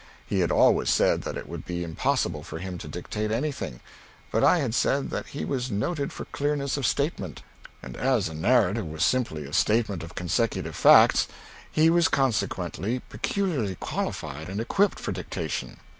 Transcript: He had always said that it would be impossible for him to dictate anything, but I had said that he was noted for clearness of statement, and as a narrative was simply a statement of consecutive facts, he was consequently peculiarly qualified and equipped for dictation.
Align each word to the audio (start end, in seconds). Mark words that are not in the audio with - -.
He 0.25 0.39
had 0.39 0.49
always 0.51 0.89
said 0.89 1.21
that 1.21 1.37
it 1.37 1.47
would 1.47 1.63
be 1.63 1.83
impossible 1.83 2.41
for 2.41 2.57
him 2.57 2.79
to 2.79 2.87
dictate 2.87 3.29
anything, 3.31 3.81
but 4.31 4.43
I 4.43 4.57
had 4.57 4.73
said 4.73 5.11
that 5.11 5.27
he 5.27 5.45
was 5.45 5.69
noted 5.69 6.11
for 6.11 6.25
clearness 6.31 6.75
of 6.75 6.87
statement, 6.87 7.43
and 7.83 7.95
as 7.95 8.27
a 8.27 8.33
narrative 8.33 8.87
was 8.87 9.05
simply 9.05 9.43
a 9.45 9.53
statement 9.53 10.01
of 10.01 10.15
consecutive 10.15 10.75
facts, 10.75 11.27
he 11.71 11.91
was 11.91 12.07
consequently 12.07 13.03
peculiarly 13.09 13.75
qualified 13.75 14.49
and 14.49 14.59
equipped 14.59 14.99
for 14.99 15.11
dictation. 15.11 15.77